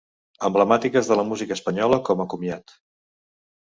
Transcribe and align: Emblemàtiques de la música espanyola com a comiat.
Emblemàtiques 0.47 1.11
de 1.11 1.17
la 1.19 1.27
música 1.33 1.55
espanyola 1.59 2.03
com 2.11 2.25
a 2.25 2.29
comiat. 2.35 2.77